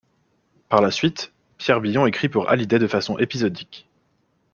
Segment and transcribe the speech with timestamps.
[0.67, 3.87] Par la suite, Pierre Billon écrit pour Hallyday de façon épisodique.